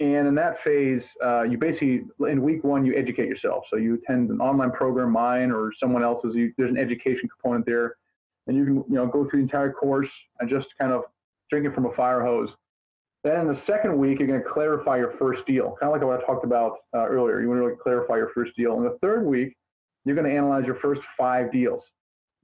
[0.00, 3.64] And in that phase, uh, you basically, in week one, you educate yourself.
[3.70, 6.34] So you attend an online program, mine or someone else's.
[6.34, 7.96] You, there's an education component there,
[8.46, 10.08] and you can, you know, go through the entire course
[10.40, 11.02] and just kind of
[11.50, 12.48] drink it from a fire hose.
[13.24, 16.06] Then in the second week, you're going to clarify your first deal, kind of like
[16.06, 17.40] what I talked about uh, earlier.
[17.40, 18.76] You want to really clarify your first deal.
[18.78, 19.56] In the third week,
[20.04, 21.84] you're going to analyze your first five deals.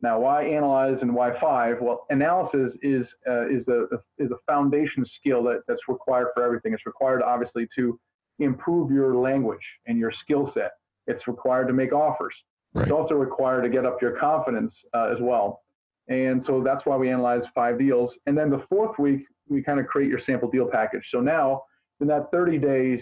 [0.00, 1.78] Now, why analyze and why five?
[1.80, 6.72] Well, analysis is uh, is the is a foundation skill that, that's required for everything.
[6.72, 7.98] It's required, obviously, to
[8.38, 10.72] improve your language and your skill set.
[11.08, 12.34] It's required to make offers.
[12.74, 12.82] Right.
[12.82, 15.62] It's also required to get up your confidence uh, as well.
[16.06, 18.12] And so that's why we analyze five deals.
[18.26, 21.02] And then the fourth week, we kind of create your sample deal package.
[21.10, 21.62] So now,
[22.00, 23.00] in that 30 days,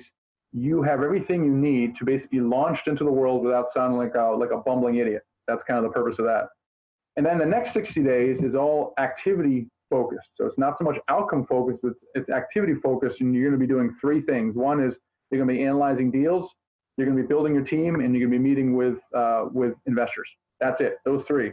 [0.53, 4.36] you have everything you need to basically launch into the world without sounding like a,
[4.38, 5.22] like a bumbling idiot.
[5.47, 6.49] That's kind of the purpose of that.
[7.16, 10.28] And then the next 60 days is all activity focused.
[10.36, 13.20] So it's not so much outcome focused, it's, it's activity focused.
[13.20, 14.55] And you're going to be doing three things.
[14.55, 14.94] One is
[15.30, 16.51] you're going to be analyzing deals,
[16.97, 19.47] you're going to be building your team, and you're going to be meeting with, uh,
[19.53, 20.28] with investors.
[20.61, 21.53] That's it, those three.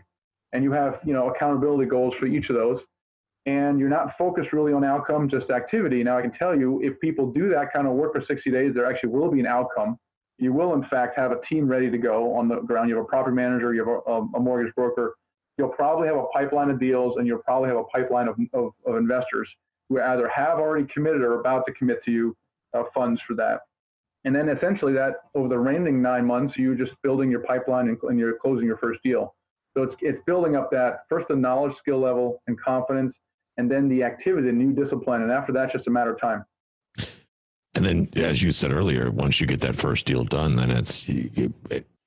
[0.54, 2.80] And you have you know accountability goals for each of those.
[3.46, 6.02] And you're not focused really on outcome, just activity.
[6.04, 8.74] Now, I can tell you, if people do that kind of work for 60 days,
[8.74, 10.00] there actually will be an outcome.
[10.38, 12.90] You will, in fact, have a team ready to go on the ground.
[12.90, 15.16] You have a property manager, you have a, a mortgage broker,
[15.58, 18.74] you'll probably have a pipeline of deals and you'll probably have a pipeline of, of,
[18.86, 19.48] of investors
[19.90, 22.36] who either have already committed or about to commit to you
[22.74, 23.62] uh, funds for that.
[24.26, 27.98] And then essentially that over the remaining nine months, you're just building your pipeline and,
[28.04, 29.36] and you're closing your first deal.
[29.76, 33.14] So it's, it's building up that first the knowledge, skill level, and confidence,
[33.58, 35.22] and then the activity, the new discipline.
[35.22, 36.46] And after that, just a matter of time.
[37.76, 41.06] And then, as you said earlier, once you get that first deal done, then it's
[41.08, 41.52] it,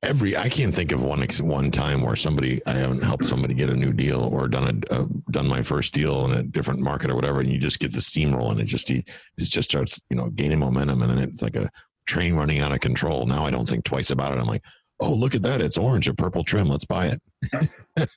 [0.03, 3.71] every I can't think of one one time where somebody I haven't helped somebody get
[3.71, 7.11] a new deal or done a, a done my first deal in a different market
[7.11, 8.61] or whatever, and you just get the steam rolling.
[8.61, 9.07] It just it
[9.39, 11.69] just starts you know gaining momentum, and then it's like a
[12.07, 13.27] train running out of control.
[13.27, 14.39] Now I don't think twice about it.
[14.39, 14.63] I'm like,
[15.01, 16.69] oh look at that, it's orange, a purple trim.
[16.69, 17.69] Let's buy it.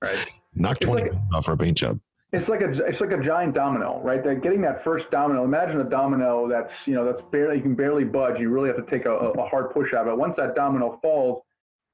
[0.00, 0.26] right.
[0.54, 1.98] Knock twenty like, off our paint job
[2.32, 4.22] it's like a it's like a giant domino, right?
[4.42, 5.44] Getting that first domino.
[5.44, 8.40] Imagine a domino that's you know that's barely you can barely budge.
[8.40, 10.16] You really have to take a, a hard push out of it.
[10.16, 11.42] Once that domino falls,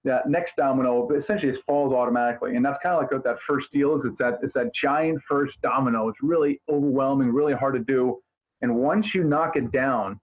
[0.05, 3.67] that next domino essentially just falls automatically, and that's kind of like what that first
[3.73, 4.03] deal is.
[4.05, 6.09] It's that it's that giant first domino.
[6.09, 8.19] It's really overwhelming, really hard to do,
[8.63, 10.21] and once you knock it down,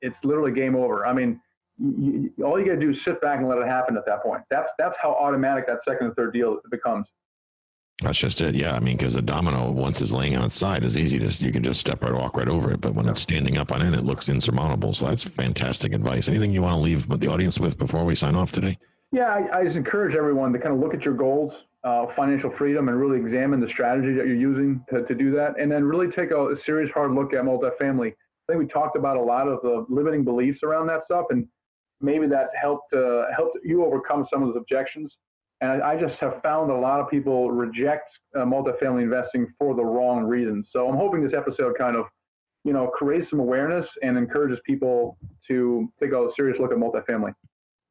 [0.00, 1.06] it's literally game over.
[1.06, 1.40] I mean.
[1.76, 4.22] You, all you got to do is sit back and let it happen at that
[4.22, 4.42] point.
[4.48, 7.04] That's that's how automatic that second and third deal becomes.
[8.02, 8.56] That's just it.
[8.56, 8.74] Yeah.
[8.74, 11.52] I mean, because a domino, once it's laying on its side, is easy to, you
[11.52, 12.80] can just step right, walk right over it.
[12.80, 14.94] But when it's standing up on end, it looks insurmountable.
[14.94, 16.26] So that's fantastic advice.
[16.26, 18.78] Anything you want to leave the audience with before we sign off today?
[19.12, 21.52] Yeah, I, I just encourage everyone to kind of look at your goals,
[21.84, 25.54] uh, financial freedom, and really examine the strategy that you're using to, to do that.
[25.60, 28.08] And then really take a, a serious, hard look at multifamily.
[28.08, 31.26] I think we talked about a lot of the limiting beliefs around that stuff.
[31.30, 31.46] And
[32.00, 35.14] maybe that helped, uh, helped you overcome some of those objections.
[35.64, 39.82] And I, just have found a lot of people reject uh, multifamily investing for the
[39.82, 40.66] wrong reasons.
[40.70, 42.04] So I'm hoping this episode kind of,
[42.64, 45.16] you know, creates some awareness and encourages people
[45.48, 47.32] to take a serious look at multifamily.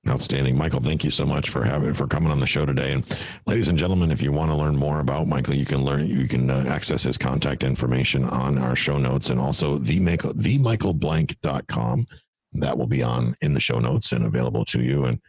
[0.07, 0.81] Outstanding, Michael.
[0.81, 2.91] Thank you so much for having for coming on the show today.
[2.91, 6.05] And ladies and gentlemen, if you want to learn more about Michael, you can learn
[6.05, 10.33] you can uh, access his contact information on our show notes and also the Michael
[10.33, 12.05] themichaelblank.com.
[12.53, 15.05] That will be on in the show notes and available to you.
[15.05, 15.19] And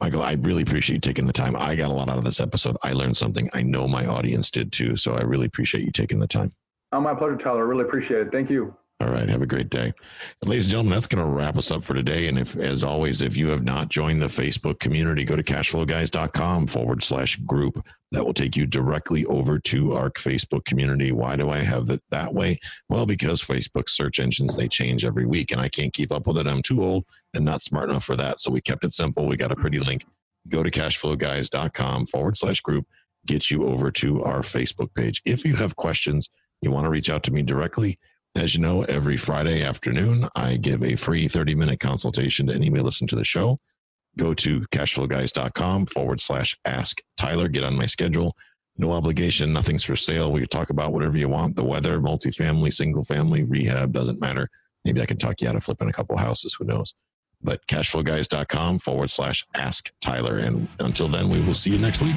[0.00, 1.54] Michael, I really appreciate you taking the time.
[1.56, 2.76] I got a lot out of this episode.
[2.82, 3.50] I learned something.
[3.52, 4.96] I know my audience did too.
[4.96, 6.54] So I really appreciate you taking the time.
[6.92, 7.58] Oh, my pleasure, Tyler.
[7.58, 8.32] I really appreciate it.
[8.32, 8.74] Thank you.
[9.00, 9.28] All right.
[9.30, 9.94] Have a great day.
[10.44, 12.28] Ladies and gentlemen, that's going to wrap us up for today.
[12.28, 16.66] And if, as always, if you have not joined the Facebook community, go to cashflowguys.com
[16.66, 17.82] forward slash group.
[18.12, 21.12] That will take you directly over to our Facebook community.
[21.12, 22.58] Why do I have it that way?
[22.90, 26.36] Well, because Facebook search engines, they change every week and I can't keep up with
[26.36, 26.46] it.
[26.46, 28.40] I'm too old and not smart enough for that.
[28.40, 29.26] So we kept it simple.
[29.26, 30.04] We got a pretty link.
[30.50, 32.86] Go to cashflowguys.com forward slash group,
[33.26, 35.22] get you over to our Facebook page.
[35.24, 36.28] If you have questions,
[36.62, 37.98] you want to reach out to me directly,
[38.36, 42.82] as you know, every Friday afternoon, I give a free 30 minute consultation to anybody
[42.82, 43.58] listen to the show.
[44.18, 47.48] Go to cashflowguys.com forward slash ask Tyler.
[47.48, 48.36] Get on my schedule.
[48.76, 49.52] No obligation.
[49.52, 50.32] Nothing's for sale.
[50.32, 54.48] We talk about whatever you want the weather, multifamily, single family, rehab, doesn't matter.
[54.84, 56.56] Maybe I can talk you out of flipping a couple houses.
[56.58, 56.94] Who knows?
[57.42, 60.38] But cashflowguys.com forward slash ask Tyler.
[60.38, 62.16] And until then, we will see you next week.